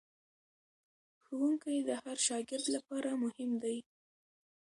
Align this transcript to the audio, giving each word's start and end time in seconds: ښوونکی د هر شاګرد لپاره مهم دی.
ښوونکی 1.23 1.77
د 1.89 1.91
هر 2.03 2.17
شاګرد 2.27 2.65
لپاره 2.75 3.09
مهم 3.23 3.51
دی. 3.63 3.77